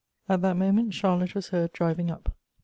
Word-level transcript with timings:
At 0.27 0.41
that 0.41 0.57
moment 0.57 0.95
Charlotte 0.95 1.35
was 1.35 1.49
heard 1.49 1.73
driving 1.73 2.09
up. 2.09 2.35